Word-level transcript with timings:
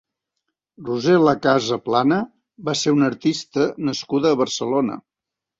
Roser 0.87 1.17
Lacasa 1.25 1.77
Plana 1.89 2.19
va 2.71 2.75
ser 2.81 2.97
una 2.97 3.13
artista 3.13 3.71
nascuda 3.91 4.33
a 4.35 4.43
Barcelona. 4.45 4.99